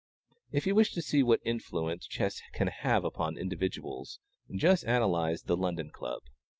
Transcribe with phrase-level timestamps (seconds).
[0.51, 4.19] If you wish to see what influence chess can have upon individuals,
[4.51, 6.23] just analyze the London Club.